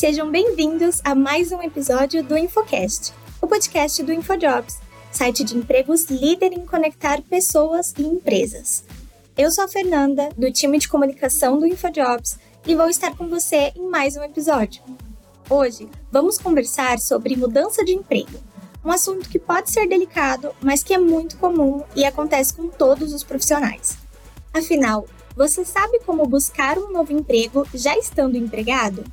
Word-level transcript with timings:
Sejam 0.00 0.30
bem-vindos 0.30 1.02
a 1.04 1.14
mais 1.14 1.52
um 1.52 1.60
episódio 1.60 2.24
do 2.24 2.34
InfoCast, 2.34 3.12
o 3.38 3.46
podcast 3.46 4.02
do 4.02 4.10
InfoJobs, 4.10 4.78
site 5.12 5.44
de 5.44 5.54
empregos 5.54 6.04
líder 6.04 6.54
em 6.54 6.64
conectar 6.64 7.20
pessoas 7.20 7.92
e 7.98 8.02
empresas. 8.04 8.82
Eu 9.36 9.52
sou 9.52 9.64
a 9.64 9.68
Fernanda, 9.68 10.30
do 10.38 10.50
time 10.50 10.78
de 10.78 10.88
comunicação 10.88 11.58
do 11.58 11.66
InfoJobs, 11.66 12.38
e 12.66 12.74
vou 12.74 12.88
estar 12.88 13.14
com 13.14 13.28
você 13.28 13.74
em 13.76 13.90
mais 13.90 14.16
um 14.16 14.22
episódio. 14.22 14.82
Hoje, 15.50 15.86
vamos 16.10 16.38
conversar 16.38 16.98
sobre 16.98 17.36
mudança 17.36 17.84
de 17.84 17.92
emprego, 17.92 18.40
um 18.82 18.90
assunto 18.90 19.28
que 19.28 19.38
pode 19.38 19.70
ser 19.70 19.86
delicado, 19.86 20.52
mas 20.62 20.82
que 20.82 20.94
é 20.94 20.98
muito 20.98 21.36
comum 21.36 21.84
e 21.94 22.06
acontece 22.06 22.54
com 22.54 22.68
todos 22.68 23.12
os 23.12 23.22
profissionais. 23.22 23.98
Afinal, 24.54 25.06
você 25.36 25.62
sabe 25.62 26.00
como 26.06 26.24
buscar 26.24 26.78
um 26.78 26.90
novo 26.90 27.12
emprego 27.12 27.66
já 27.74 27.94
estando 27.98 28.38
empregado? 28.38 29.04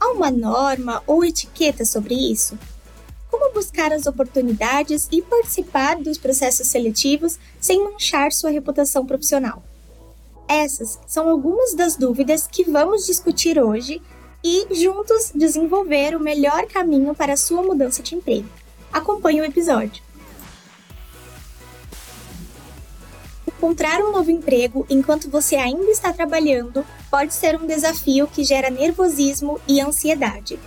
Há 0.00 0.10
uma 0.12 0.30
norma 0.30 1.02
ou 1.06 1.24
etiqueta 1.24 1.84
sobre 1.84 2.14
isso? 2.14 2.58
Como 3.30 3.52
buscar 3.52 3.92
as 3.92 4.06
oportunidades 4.06 5.08
e 5.10 5.20
participar 5.20 5.96
dos 5.96 6.16
processos 6.16 6.68
seletivos 6.68 7.38
sem 7.60 7.82
manchar 7.82 8.32
sua 8.32 8.50
reputação 8.50 9.04
profissional? 9.04 9.62
Essas 10.48 10.98
são 11.06 11.28
algumas 11.28 11.74
das 11.74 11.96
dúvidas 11.96 12.46
que 12.46 12.64
vamos 12.64 13.04
discutir 13.04 13.60
hoje 13.62 14.00
e 14.42 14.66
juntos 14.74 15.32
desenvolver 15.34 16.16
o 16.16 16.20
melhor 16.20 16.66
caminho 16.66 17.14
para 17.14 17.34
a 17.34 17.36
sua 17.36 17.62
mudança 17.62 18.02
de 18.02 18.14
emprego. 18.14 18.48
Acompanhe 18.92 19.40
o 19.40 19.44
episódio. 19.44 20.07
Encontrar 23.58 24.00
um 24.00 24.12
novo 24.12 24.30
emprego 24.30 24.86
enquanto 24.88 25.28
você 25.28 25.56
ainda 25.56 25.90
está 25.90 26.12
trabalhando 26.12 26.86
pode 27.10 27.34
ser 27.34 27.60
um 27.60 27.66
desafio 27.66 28.28
que 28.28 28.44
gera 28.44 28.70
nervosismo 28.70 29.60
e 29.66 29.80
ansiedade. 29.80 30.60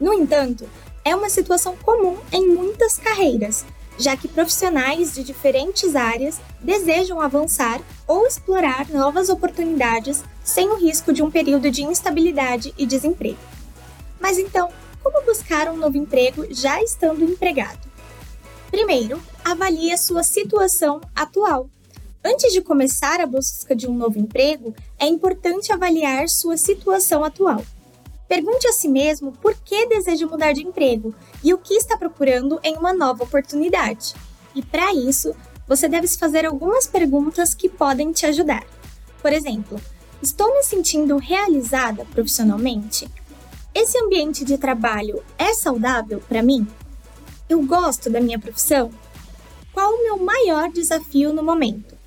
No 0.00 0.14
entanto, 0.14 0.64
é 1.04 1.14
uma 1.16 1.28
situação 1.28 1.76
comum 1.82 2.16
em 2.30 2.46
muitas 2.46 2.98
carreiras, 2.98 3.64
já 3.98 4.16
que 4.16 4.28
profissionais 4.28 5.12
de 5.12 5.24
diferentes 5.24 5.96
áreas 5.96 6.40
desejam 6.60 7.20
avançar 7.20 7.80
ou 8.06 8.24
explorar 8.24 8.88
novas 8.90 9.28
oportunidades 9.28 10.22
sem 10.44 10.68
o 10.70 10.76
risco 10.76 11.12
de 11.12 11.24
um 11.24 11.32
período 11.32 11.68
de 11.68 11.82
instabilidade 11.82 12.72
e 12.78 12.86
desemprego. 12.86 13.40
Mas 14.20 14.38
então, 14.38 14.70
como 15.02 15.26
buscar 15.26 15.68
um 15.68 15.76
novo 15.76 15.96
emprego 15.96 16.46
já 16.48 16.80
estando 16.80 17.24
empregado? 17.24 17.90
Primeiro, 18.70 19.20
avalie 19.44 19.92
a 19.92 19.98
sua 19.98 20.22
situação 20.22 21.00
atual 21.12 21.68
Antes 22.22 22.52
de 22.52 22.60
começar 22.60 23.18
a 23.18 23.26
busca 23.26 23.74
de 23.74 23.88
um 23.88 23.94
novo 23.94 24.18
emprego, 24.18 24.74
é 24.98 25.06
importante 25.06 25.72
avaliar 25.72 26.28
sua 26.28 26.58
situação 26.58 27.24
atual. 27.24 27.64
Pergunte 28.28 28.68
a 28.68 28.72
si 28.72 28.88
mesmo 28.88 29.32
por 29.32 29.54
que 29.54 29.86
deseja 29.86 30.26
mudar 30.26 30.52
de 30.52 30.62
emprego 30.62 31.14
e 31.42 31.54
o 31.54 31.58
que 31.58 31.72
está 31.72 31.96
procurando 31.96 32.60
em 32.62 32.76
uma 32.76 32.92
nova 32.92 33.24
oportunidade. 33.24 34.14
E 34.54 34.62
para 34.62 34.92
isso, 34.92 35.34
você 35.66 35.88
deve 35.88 36.06
se 36.06 36.18
fazer 36.18 36.44
algumas 36.44 36.86
perguntas 36.86 37.54
que 37.54 37.70
podem 37.70 38.12
te 38.12 38.26
ajudar. 38.26 38.66
Por 39.22 39.32
exemplo, 39.32 39.80
estou 40.22 40.54
me 40.54 40.62
sentindo 40.62 41.16
realizada 41.16 42.04
profissionalmente? 42.04 43.08
Esse 43.74 43.96
ambiente 43.98 44.44
de 44.44 44.58
trabalho 44.58 45.22
é 45.38 45.54
saudável 45.54 46.22
para 46.28 46.42
mim? 46.42 46.66
Eu 47.48 47.62
gosto 47.62 48.10
da 48.10 48.20
minha 48.20 48.38
profissão? 48.38 48.90
Qual 49.72 49.90
o 49.90 50.02
meu 50.02 50.18
maior 50.18 50.70
desafio 50.70 51.32
no 51.32 51.42
momento? 51.42 51.99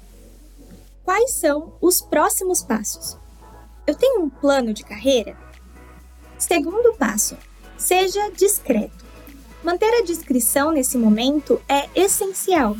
Quais 1.04 1.32
são 1.32 1.74
os 1.82 2.02
próximos 2.02 2.62
passos. 2.62 3.18
Eu 3.86 3.96
tenho 3.96 4.22
um 4.22 4.30
plano 4.30 4.74
de 4.74 4.84
carreira? 4.84 5.38
Segundo 6.38 6.96
passo, 6.98 7.38
seja 7.78 8.32
discreto. 8.32 9.04
Manter 9.64 9.94
a 10.00 10.04
discrição 10.04 10.72
nesse 10.72 10.98
momento 10.98 11.62
é 11.68 11.88
essencial. 11.96 12.76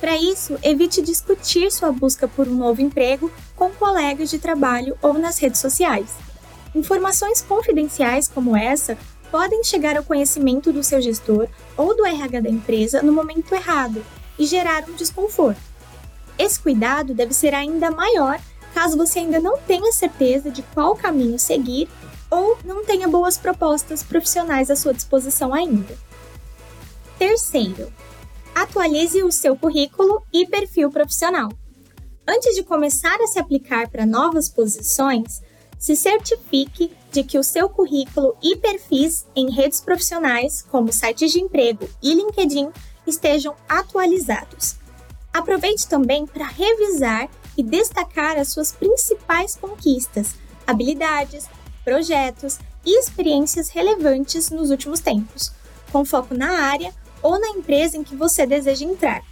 Para 0.00 0.16
isso, 0.16 0.58
evite 0.62 1.00
discutir 1.00 1.70
sua 1.70 1.90
busca 1.90 2.28
por 2.28 2.46
um 2.46 2.54
novo 2.54 2.82
emprego 2.82 3.30
com 3.56 3.70
colegas 3.70 4.30
de 4.30 4.38
trabalho 4.38 4.96
ou 5.00 5.14
nas 5.14 5.38
redes 5.38 5.60
sociais. 5.60 6.10
Informações 6.74 7.40
confidenciais 7.40 8.28
como 8.28 8.56
essa 8.56 8.98
podem 9.30 9.64
chegar 9.64 9.96
ao 9.96 10.04
conhecimento 10.04 10.72
do 10.72 10.82
seu 10.82 11.00
gestor 11.00 11.48
ou 11.76 11.96
do 11.96 12.04
RH 12.04 12.40
da 12.40 12.50
empresa 12.50 13.02
no 13.02 13.12
momento 13.12 13.54
errado 13.54 14.04
e 14.38 14.44
gerar 14.44 14.84
um 14.88 14.94
desconforto. 14.94 15.73
Esse 16.38 16.58
cuidado 16.60 17.14
deve 17.14 17.32
ser 17.32 17.54
ainda 17.54 17.90
maior 17.90 18.40
caso 18.74 18.96
você 18.96 19.20
ainda 19.20 19.38
não 19.38 19.56
tenha 19.56 19.92
certeza 19.92 20.50
de 20.50 20.62
qual 20.74 20.96
caminho 20.96 21.38
seguir 21.38 21.88
ou 22.28 22.58
não 22.64 22.84
tenha 22.84 23.06
boas 23.06 23.38
propostas 23.38 24.02
profissionais 24.02 24.68
à 24.68 24.74
sua 24.74 24.92
disposição 24.92 25.54
ainda. 25.54 25.96
Terceiro, 27.16 27.92
atualize 28.52 29.22
o 29.22 29.30
seu 29.30 29.56
currículo 29.56 30.20
e 30.32 30.44
perfil 30.44 30.90
profissional. 30.90 31.48
Antes 32.26 32.56
de 32.56 32.64
começar 32.64 33.16
a 33.20 33.26
se 33.28 33.38
aplicar 33.38 33.88
para 33.88 34.04
novas 34.04 34.48
posições, 34.48 35.40
se 35.78 35.94
certifique 35.94 36.90
de 37.12 37.22
que 37.22 37.38
o 37.38 37.44
seu 37.44 37.68
currículo 37.68 38.36
e 38.42 38.56
perfis 38.56 39.24
em 39.36 39.50
redes 39.50 39.80
profissionais, 39.80 40.62
como 40.62 40.92
sites 40.92 41.30
de 41.30 41.40
emprego 41.40 41.88
e 42.02 42.14
LinkedIn, 42.14 42.70
estejam 43.06 43.54
atualizados 43.68 44.83
Aproveite 45.34 45.88
também 45.88 46.28
para 46.28 46.46
revisar 46.46 47.28
e 47.56 47.62
destacar 47.62 48.38
as 48.38 48.52
suas 48.52 48.70
principais 48.70 49.56
conquistas, 49.56 50.36
habilidades, 50.64 51.48
projetos 51.84 52.60
e 52.86 53.00
experiências 53.00 53.68
relevantes 53.68 54.50
nos 54.50 54.70
últimos 54.70 55.00
tempos, 55.00 55.50
com 55.90 56.04
foco 56.04 56.34
na 56.34 56.60
área 56.60 56.94
ou 57.20 57.40
na 57.40 57.48
empresa 57.48 57.96
em 57.96 58.04
que 58.04 58.14
você 58.14 58.46
deseja 58.46 58.84
entrar. 58.84 59.24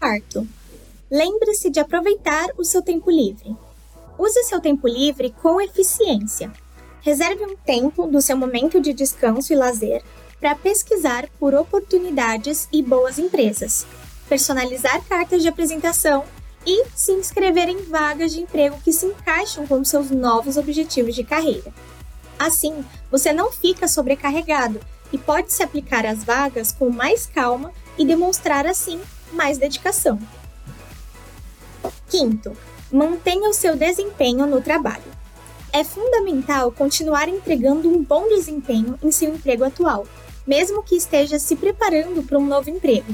Quarto, 0.00 0.44
lembre-se 1.08 1.70
de 1.70 1.78
aproveitar 1.78 2.48
o 2.58 2.64
seu 2.64 2.82
tempo 2.82 3.12
livre. 3.12 3.56
Use 4.18 4.42
seu 4.42 4.60
tempo 4.60 4.88
livre 4.88 5.32
com 5.40 5.60
eficiência. 5.60 6.52
Reserve 7.00 7.44
um 7.44 7.56
tempo 7.56 8.08
do 8.08 8.20
seu 8.20 8.36
momento 8.36 8.80
de 8.80 8.92
descanso 8.92 9.52
e 9.52 9.56
lazer 9.56 10.02
para 10.40 10.56
pesquisar 10.56 11.28
por 11.38 11.54
oportunidades 11.54 12.68
e 12.72 12.82
boas 12.82 13.20
empresas 13.20 13.86
personalizar 14.28 15.02
cartas 15.04 15.42
de 15.42 15.48
apresentação 15.48 16.24
e 16.66 16.86
se 16.94 17.12
inscrever 17.12 17.68
em 17.68 17.82
vagas 17.82 18.32
de 18.32 18.40
emprego 18.40 18.80
que 18.82 18.92
se 18.92 19.06
encaixam 19.06 19.66
com 19.66 19.84
seus 19.84 20.10
novos 20.10 20.56
objetivos 20.56 21.14
de 21.14 21.24
carreira. 21.24 21.72
Assim, 22.38 22.84
você 23.10 23.32
não 23.32 23.52
fica 23.52 23.86
sobrecarregado 23.86 24.80
e 25.12 25.18
pode 25.18 25.52
se 25.52 25.62
aplicar 25.62 26.04
às 26.04 26.24
vagas 26.24 26.72
com 26.72 26.90
mais 26.90 27.26
calma 27.26 27.72
e 27.96 28.04
demonstrar 28.04 28.66
assim 28.66 29.00
mais 29.32 29.58
dedicação. 29.58 30.18
Quinto, 32.08 32.56
mantenha 32.90 33.48
o 33.48 33.54
seu 33.54 33.76
desempenho 33.76 34.46
no 34.46 34.60
trabalho. 34.60 35.02
É 35.72 35.82
fundamental 35.82 36.70
continuar 36.70 37.28
entregando 37.28 37.88
um 37.88 38.02
bom 38.02 38.28
desempenho 38.28 38.98
em 39.02 39.10
seu 39.10 39.34
emprego 39.34 39.64
atual, 39.64 40.06
mesmo 40.46 40.82
que 40.82 40.94
esteja 40.94 41.38
se 41.38 41.56
preparando 41.56 42.22
para 42.22 42.38
um 42.38 42.46
novo 42.46 42.70
emprego, 42.70 43.12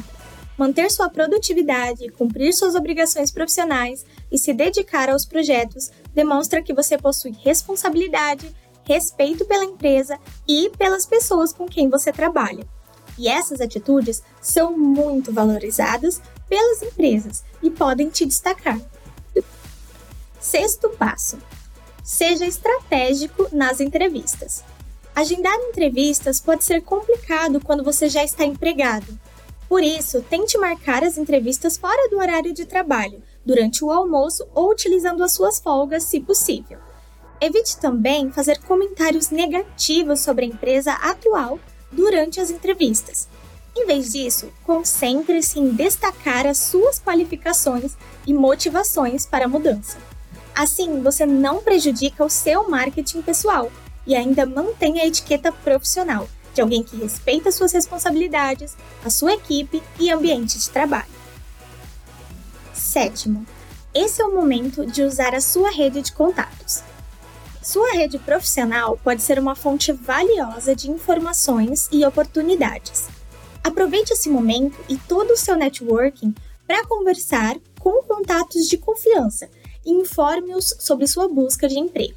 manter 0.61 0.91
sua 0.91 1.09
produtividade, 1.09 2.11
cumprir 2.11 2.53
suas 2.53 2.75
obrigações 2.75 3.31
profissionais 3.31 4.05
e 4.31 4.37
se 4.37 4.53
dedicar 4.53 5.09
aos 5.09 5.25
projetos 5.25 5.91
demonstra 6.13 6.61
que 6.63 6.75
você 6.75 6.99
possui 6.99 7.35
responsabilidade, 7.43 8.55
respeito 8.85 9.47
pela 9.47 9.65
empresa 9.65 10.19
e 10.47 10.69
pelas 10.77 11.07
pessoas 11.07 11.51
com 11.51 11.67
quem 11.67 11.89
você 11.89 12.13
trabalha. 12.13 12.69
E 13.17 13.27
essas 13.27 13.59
atitudes 13.59 14.23
são 14.39 14.77
muito 14.77 15.33
valorizadas 15.33 16.21
pelas 16.47 16.83
empresas 16.83 17.43
e 17.63 17.71
podem 17.71 18.11
te 18.11 18.27
destacar. 18.27 18.79
Sexto 20.39 20.91
passo: 20.91 21.39
seja 22.05 22.45
estratégico 22.45 23.49
nas 23.51 23.81
entrevistas. 23.81 24.63
Agendar 25.17 25.55
entrevistas 25.71 26.39
pode 26.39 26.65
ser 26.65 26.83
complicado 26.83 27.63
quando 27.63 27.83
você 27.83 28.11
já 28.11 28.23
está 28.23 28.45
empregado 28.45 29.19
por 29.71 29.85
isso, 29.85 30.21
tente 30.23 30.59
marcar 30.59 31.05
as 31.05 31.17
entrevistas 31.17 31.79
fora 31.79 32.11
do 32.11 32.19
horário 32.19 32.53
de 32.53 32.67
trabalho, 32.67 33.23
durante 33.47 33.85
o 33.85 33.93
almoço 33.93 34.45
ou 34.53 34.73
utilizando 34.73 35.23
as 35.23 35.31
suas 35.31 35.61
folgas, 35.61 36.03
se 36.03 36.19
possível. 36.19 36.77
Evite 37.41 37.79
também 37.79 38.33
fazer 38.33 38.59
comentários 38.63 39.31
negativos 39.31 40.23
sobre 40.23 40.45
a 40.45 40.49
empresa 40.49 40.95
atual 40.95 41.57
durante 41.93 42.41
as 42.41 42.51
entrevistas. 42.51 43.29
Em 43.77 43.87
vez 43.87 44.11
disso, 44.11 44.53
concentre-se 44.65 45.61
em 45.61 45.71
destacar 45.71 46.49
as 46.49 46.59
suas 46.59 46.99
qualificações 46.99 47.97
e 48.27 48.35
motivações 48.35 49.25
para 49.25 49.45
a 49.45 49.49
mudança. 49.49 49.99
Assim, 50.53 51.01
você 51.01 51.25
não 51.25 51.63
prejudica 51.63 52.25
o 52.25 52.29
seu 52.29 52.69
marketing 52.69 53.23
pessoal 53.23 53.71
e 54.05 54.17
ainda 54.17 54.45
mantém 54.45 55.01
a 55.01 55.07
etiqueta 55.07 55.53
profissional 55.53 56.27
de 56.55 56.61
alguém 56.61 56.83
que 56.83 56.97
respeita 56.97 57.51
suas 57.53 57.73
responsabilidades, 57.73 58.77
a 59.05 59.11
sua 59.11 59.35
equipe 59.35 59.83
e 59.99 60.11
ambiente 60.11 60.59
de 60.59 60.71
trabalho. 60.71 61.11
Sétimo, 62.73 63.47
esse 63.95 64.23
é 64.23 64.25
o 64.25 64.35
momento 64.35 64.87
de 64.87 65.03
usar 65.03 65.35
a 65.35 65.41
sua 65.41 65.71
rede 65.71 66.03
de 66.03 66.13
contatos. 66.13 66.83
Sua 67.63 67.93
rede 67.93 68.19
profissional 68.19 68.99
pode 69.03 69.23
ser 69.23 69.39
uma 69.39 69.55
fonte 69.55 69.93
valiosa 69.93 70.75
de 70.75 70.91
informações 70.91 71.89
e 71.93 72.05
oportunidades. 72.05 73.09
Aproveite 73.63 74.13
esse 74.13 74.31
momento 74.31 74.79
e 74.89 74.97
todo 74.97 75.33
o 75.33 75.37
seu 75.37 75.57
networking 75.57 76.35
para 76.67 76.87
conversar 76.87 77.57
com 77.79 78.03
contatos 78.03 78.67
de 78.67 78.79
confiança 78.79 79.49
e 79.85 79.91
informe-os 79.91 80.75
sobre 80.79 81.07
sua 81.07 81.29
busca 81.29 81.69
de 81.69 81.79
emprego. 81.79 82.15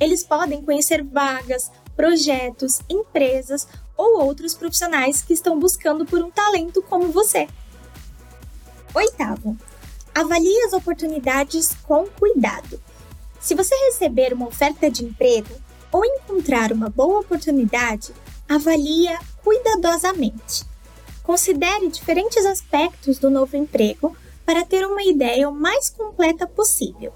Eles 0.00 0.24
podem 0.24 0.62
conhecer 0.62 1.02
vagas, 1.02 1.70
projetos, 1.96 2.80
empresas 2.88 3.66
ou 3.96 4.22
outros 4.22 4.54
profissionais 4.54 5.22
que 5.22 5.32
estão 5.32 5.58
buscando 5.58 6.04
por 6.04 6.22
um 6.22 6.30
talento 6.30 6.82
como 6.82 7.10
você. 7.10 7.48
Oitavo, 8.94 9.56
avalie 10.14 10.62
as 10.62 10.72
oportunidades 10.72 11.74
com 11.86 12.06
cuidado. 12.06 12.80
Se 13.40 13.54
você 13.54 13.74
receber 13.86 14.32
uma 14.32 14.48
oferta 14.48 14.90
de 14.90 15.04
emprego 15.04 15.54
ou 15.92 16.04
encontrar 16.04 16.72
uma 16.72 16.88
boa 16.88 17.20
oportunidade, 17.20 18.12
avalie 18.48 19.08
cuidadosamente. 19.42 20.64
Considere 21.22 21.88
diferentes 21.88 22.44
aspectos 22.44 23.18
do 23.18 23.30
novo 23.30 23.56
emprego 23.56 24.16
para 24.44 24.64
ter 24.64 24.86
uma 24.86 25.02
ideia 25.02 25.48
o 25.48 25.54
mais 25.54 25.90
completa 25.90 26.46
possível. 26.46 27.12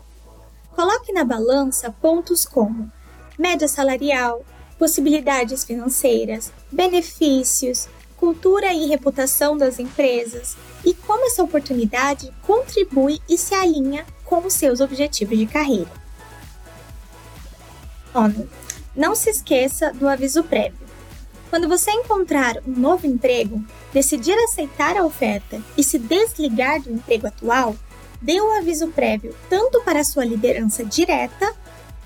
Coloque 0.73 1.13
na 1.13 1.25
balança 1.25 1.95
pontos 2.01 2.45
como 2.45 2.91
média 3.39 3.69
salarial, 3.69 4.45
possibilidades 4.81 5.63
financeiras, 5.63 6.51
benefícios, 6.73 7.87
cultura 8.17 8.73
e 8.73 8.87
reputação 8.87 9.55
das 9.55 9.79
empresas 9.79 10.57
e 10.83 10.95
como 10.95 11.27
essa 11.27 11.43
oportunidade 11.43 12.33
contribui 12.41 13.21
e 13.29 13.37
se 13.37 13.55
alinha 13.55 14.07
com 14.25 14.39
os 14.47 14.55
seus 14.55 14.81
objetivos 14.81 15.37
de 15.37 15.45
carreira. 15.45 15.91
ONU. 18.15 18.49
Não 18.97 19.15
se 19.15 19.29
esqueça 19.29 19.93
do 19.93 20.09
aviso 20.09 20.43
prévio. 20.45 20.89
Quando 21.51 21.69
você 21.69 21.91
encontrar 21.91 22.57
um 22.67 22.73
novo 22.73 23.07
emprego, 23.07 23.63
decidir 23.93 24.35
aceitar 24.45 24.97
a 24.97 25.05
oferta 25.05 25.61
e 25.77 25.85
se 25.85 25.99
desligar 25.99 26.81
do 26.81 26.91
emprego 26.91 27.27
atual, 27.27 27.77
dê 28.23 28.41
o 28.41 28.57
aviso 28.57 28.89
prévio 28.89 29.37
tanto 29.51 29.83
para 29.83 30.01
a 30.01 30.05
sua 30.05 30.25
liderança 30.25 30.83
direta 30.87 31.55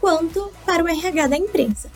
quanto 0.00 0.50
para 0.66 0.82
o 0.82 0.88
RH 0.88 1.28
da 1.28 1.36
empresa. 1.36 1.88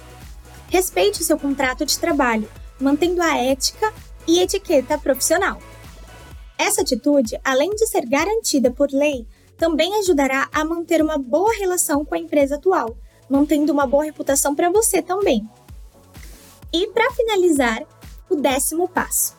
Respeite 0.68 1.22
o 1.22 1.24
seu 1.24 1.38
contrato 1.38 1.84
de 1.84 1.98
trabalho, 1.98 2.48
mantendo 2.78 3.22
a 3.22 3.36
ética 3.36 3.92
e 4.26 4.40
etiqueta 4.40 4.98
profissional. 4.98 5.58
Essa 6.58 6.82
atitude, 6.82 7.38
além 7.44 7.70
de 7.70 7.86
ser 7.86 8.06
garantida 8.06 8.70
por 8.70 8.90
lei, 8.90 9.26
também 9.56 9.94
ajudará 9.96 10.48
a 10.52 10.64
manter 10.64 11.02
uma 11.02 11.18
boa 11.18 11.52
relação 11.54 12.04
com 12.04 12.14
a 12.14 12.18
empresa 12.18 12.56
atual, 12.56 12.96
mantendo 13.28 13.72
uma 13.72 13.86
boa 13.86 14.04
reputação 14.04 14.54
para 14.54 14.70
você 14.70 15.00
também. 15.02 15.48
E 16.72 16.86
para 16.88 17.10
finalizar, 17.12 17.82
o 18.28 18.36
décimo 18.36 18.88
passo: 18.88 19.36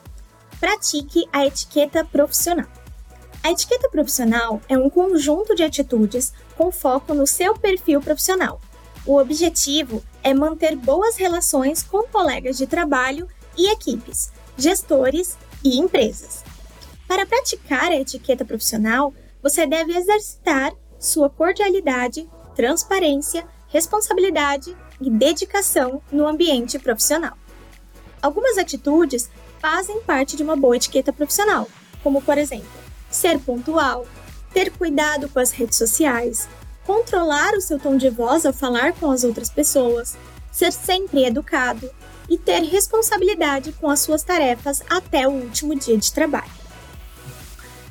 pratique 0.58 1.26
a 1.32 1.46
etiqueta 1.46 2.04
profissional. 2.04 2.66
A 3.42 3.50
etiqueta 3.52 3.88
profissional 3.88 4.60
é 4.68 4.76
um 4.76 4.90
conjunto 4.90 5.54
de 5.54 5.62
atitudes 5.62 6.32
com 6.56 6.70
foco 6.70 7.14
no 7.14 7.26
seu 7.26 7.54
perfil 7.54 8.00
profissional. 8.00 8.60
O 9.06 9.16
objetivo 9.16 10.02
é 10.22 10.34
manter 10.34 10.76
boas 10.76 11.16
relações 11.16 11.82
com 11.82 12.02
colegas 12.04 12.56
de 12.56 12.66
trabalho 12.66 13.28
e 13.56 13.70
equipes, 13.70 14.30
gestores 14.56 15.36
e 15.64 15.78
empresas. 15.78 16.44
Para 17.06 17.26
praticar 17.26 17.90
a 17.90 17.96
etiqueta 17.96 18.44
profissional, 18.44 19.12
você 19.42 19.66
deve 19.66 19.96
exercitar 19.96 20.72
sua 20.98 21.28
cordialidade, 21.28 22.28
transparência, 22.54 23.46
responsabilidade 23.68 24.76
e 25.00 25.10
dedicação 25.10 26.02
no 26.12 26.26
ambiente 26.26 26.78
profissional. 26.78 27.36
Algumas 28.20 28.58
atitudes 28.58 29.30
fazem 29.58 30.02
parte 30.02 30.36
de 30.36 30.42
uma 30.42 30.56
boa 30.56 30.76
etiqueta 30.76 31.12
profissional, 31.12 31.66
como, 32.02 32.20
por 32.20 32.36
exemplo, 32.36 32.68
ser 33.10 33.38
pontual, 33.38 34.06
ter 34.52 34.70
cuidado 34.70 35.28
com 35.28 35.38
as 35.38 35.52
redes 35.52 35.78
sociais, 35.78 36.48
controlar 36.90 37.54
o 37.54 37.60
seu 37.60 37.78
tom 37.78 37.96
de 37.96 38.10
voz 38.10 38.44
ao 38.44 38.52
falar 38.52 38.92
com 38.94 39.08
as 39.12 39.22
outras 39.22 39.48
pessoas, 39.48 40.16
ser 40.50 40.72
sempre 40.72 41.24
educado 41.24 41.88
e 42.28 42.36
ter 42.36 42.64
responsabilidade 42.64 43.70
com 43.74 43.88
as 43.88 44.00
suas 44.00 44.24
tarefas 44.24 44.82
até 44.90 45.28
o 45.28 45.30
último 45.30 45.76
dia 45.76 45.96
de 45.96 46.12
trabalho. 46.12 46.50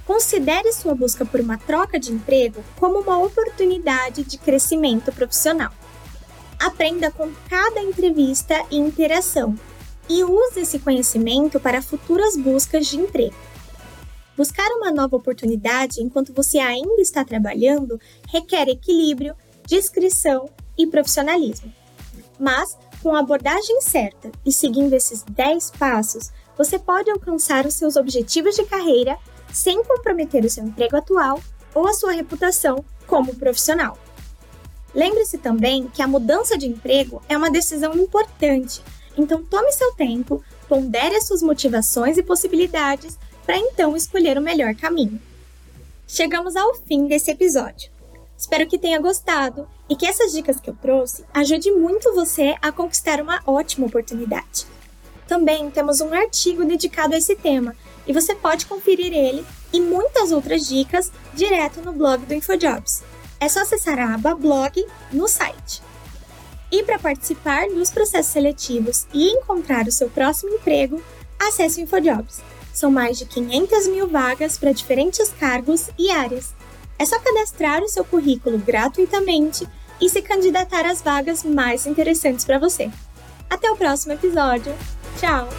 Considere 0.05 0.73
sua 0.73 0.93
busca 0.93 1.23
por 1.23 1.39
uma 1.39 1.57
troca 1.57 1.97
de 1.97 2.11
emprego 2.11 2.61
como 2.77 2.99
uma 2.99 3.17
oportunidade 3.19 4.25
de 4.25 4.37
crescimento 4.37 5.13
profissional. 5.13 5.71
Aprenda 6.59 7.09
com 7.09 7.31
cada 7.49 7.79
entrevista 7.79 8.65
e 8.69 8.77
interação 8.77 9.57
e 10.09 10.25
use 10.25 10.59
esse 10.59 10.77
conhecimento 10.77 11.57
para 11.57 11.81
futuras 11.81 12.35
buscas 12.35 12.87
de 12.87 12.97
emprego. 12.97 13.35
Buscar 14.39 14.69
uma 14.71 14.89
nova 14.89 15.17
oportunidade 15.17 16.01
enquanto 16.01 16.31
você 16.31 16.59
ainda 16.59 17.01
está 17.01 17.25
trabalhando 17.25 17.99
requer 18.29 18.69
equilíbrio, 18.69 19.35
discrição 19.67 20.49
e 20.77 20.87
profissionalismo. 20.87 21.73
Mas, 22.39 22.77
com 23.03 23.13
a 23.13 23.19
abordagem 23.19 23.81
certa 23.81 24.31
e 24.45 24.53
seguindo 24.53 24.93
esses 24.93 25.23
10 25.23 25.71
passos, 25.71 26.31
você 26.57 26.79
pode 26.79 27.11
alcançar 27.11 27.65
os 27.65 27.73
seus 27.73 27.97
objetivos 27.97 28.55
de 28.55 28.63
carreira 28.63 29.17
sem 29.51 29.83
comprometer 29.83 30.45
o 30.45 30.49
seu 30.49 30.63
emprego 30.63 30.95
atual 30.95 31.41
ou 31.75 31.85
a 31.85 31.93
sua 31.93 32.13
reputação 32.13 32.85
como 33.05 33.35
profissional. 33.35 33.97
Lembre-se 34.95 35.37
também 35.37 35.89
que 35.89 36.01
a 36.01 36.07
mudança 36.07 36.57
de 36.57 36.65
emprego 36.65 37.21
é 37.27 37.35
uma 37.35 37.51
decisão 37.51 37.93
importante, 37.93 38.81
então 39.17 39.43
tome 39.43 39.69
seu 39.73 39.91
tempo, 39.95 40.41
pondere 40.69 41.17
as 41.17 41.27
suas 41.27 41.43
motivações 41.43 42.17
e 42.17 42.23
possibilidades 42.23 43.19
para 43.49 43.57
então 43.57 43.97
escolher 43.97 44.37
o 44.37 44.41
melhor 44.41 44.75
caminho. 44.75 45.19
Chegamos 46.07 46.55
ao 46.55 46.75
fim 46.75 47.07
desse 47.07 47.31
episódio. 47.31 47.89
Espero 48.37 48.67
que 48.67 48.77
tenha 48.77 49.01
gostado 49.01 49.67
e 49.89 49.95
que 49.95 50.05
essas 50.05 50.31
dicas 50.33 50.59
que 50.59 50.69
eu 50.69 50.75
trouxe 50.79 51.25
ajude 51.33 51.71
muito 51.71 52.13
você 52.13 52.55
a 52.61 52.71
conquistar 52.71 53.19
uma 53.19 53.41
ótima 53.47 53.87
oportunidade. 53.87 54.67
Também 55.27 55.71
temos 55.71 55.99
um 55.99 56.13
artigo 56.13 56.63
dedicado 56.63 57.15
a 57.15 57.17
esse 57.17 57.35
tema 57.35 57.75
e 58.05 58.13
você 58.13 58.35
pode 58.35 58.67
conferir 58.67 59.11
ele 59.11 59.43
e 59.73 59.81
muitas 59.81 60.31
outras 60.31 60.67
dicas 60.67 61.11
direto 61.33 61.81
no 61.81 61.91
blog 61.91 62.23
do 62.27 62.35
InfoJobs. 62.35 63.01
É 63.39 63.49
só 63.49 63.61
acessar 63.61 63.97
a 63.97 64.13
aba 64.13 64.35
blog 64.35 64.85
no 65.11 65.27
site. 65.27 65.81
E 66.71 66.83
para 66.83 66.99
participar 66.99 67.67
dos 67.69 67.89
processos 67.89 68.31
seletivos 68.31 69.07
e 69.11 69.27
encontrar 69.31 69.87
o 69.87 69.91
seu 69.91 70.07
próximo 70.07 70.53
emprego, 70.53 71.01
acesse 71.39 71.81
o 71.81 71.83
InfoJobs. 71.83 72.43
São 72.79 72.89
mais 72.89 73.17
de 73.17 73.25
500 73.25 73.89
mil 73.89 74.07
vagas 74.07 74.57
para 74.57 74.71
diferentes 74.71 75.27
cargos 75.37 75.89
e 75.99 76.09
áreas. 76.09 76.55
É 76.97 77.05
só 77.05 77.19
cadastrar 77.19 77.83
o 77.83 77.89
seu 77.89 78.05
currículo 78.05 78.57
gratuitamente 78.57 79.67
e 79.99 80.09
se 80.09 80.21
candidatar 80.21 80.85
às 80.85 81.01
vagas 81.01 81.43
mais 81.43 81.85
interessantes 81.85 82.45
para 82.45 82.57
você. 82.57 82.89
Até 83.49 83.69
o 83.69 83.75
próximo 83.75 84.13
episódio. 84.13 84.73
Tchau! 85.19 85.49